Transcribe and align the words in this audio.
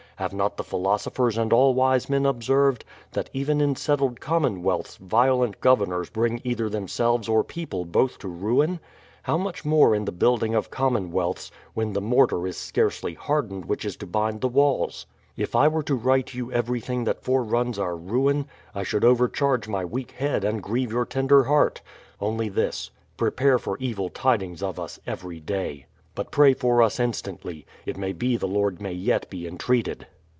Have 0.17 0.33
not 0.33 0.55
the 0.55 0.63
philosophers 0.63 1.35
and 1.35 1.51
all 1.51 1.73
wise 1.73 2.07
men 2.07 2.27
observed, 2.27 2.85
that 3.13 3.31
even 3.33 3.59
in 3.59 3.75
settled 3.75 4.19
commonwealths 4.21 4.97
violent 4.97 5.59
governors 5.61 6.11
bring 6.11 6.39
either 6.43 6.69
themselves 6.69 7.27
or 7.27 7.43
people 7.43 7.79
or 7.79 7.85
both 7.87 8.19
to 8.19 8.27
ruin? 8.27 8.79
How 9.23 9.35
much 9.35 9.65
more 9.65 9.95
in 9.95 10.05
the 10.05 10.11
building 10.11 10.53
of 10.53 10.69
commonwealths, 10.69 11.49
when 11.73 11.93
the 11.93 12.01
mortar 12.01 12.45
is 12.45 12.55
scarcely 12.55 13.15
hardened 13.15 13.65
which 13.65 13.83
is 13.83 13.95
to 13.95 14.05
bind 14.05 14.41
the 14.41 14.47
walls. 14.47 15.07
If 15.35 15.55
I 15.55 15.67
were 15.67 15.81
to 15.81 15.95
write 15.95 16.35
you 16.35 16.51
everything 16.51 17.05
that 17.05 17.23
foreruns 17.23 17.79
our 17.79 17.95
ruin, 17.95 18.45
I 18.75 18.83
should 18.83 19.03
overcharge 19.03 19.67
my 19.67 19.83
weak 19.83 20.11
head 20.11 20.43
and 20.43 20.61
grieve 20.61 20.91
your 20.91 21.05
tender 21.07 21.45
heart; 21.45 21.81
only 22.19 22.47
this,— 22.47 22.91
prepare 23.17 23.57
for 23.57 23.75
evil 23.79 24.09
tidings 24.09 24.61
of 24.61 24.79
us 24.79 24.99
every 25.07 25.39
day. 25.39 25.87
But 26.13 26.29
pray 26.29 26.53
for 26.53 26.81
us 26.83 26.99
instantly. 26.99 27.65
It 27.85 27.95
may 27.95 28.11
be 28.11 28.35
the 28.35 28.45
Lord 28.47 28.81
may 28.81 28.91
yet 28.91 29.29
be 29.29 29.47
entreated. 29.47 30.07